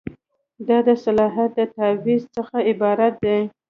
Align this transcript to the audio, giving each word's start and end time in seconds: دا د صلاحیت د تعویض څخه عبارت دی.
دا 0.67 0.77
د 0.87 0.89
صلاحیت 1.03 1.51
د 1.55 1.59
تعویض 1.75 2.23
څخه 2.35 2.55
عبارت 2.69 3.13
دی. 3.25 3.39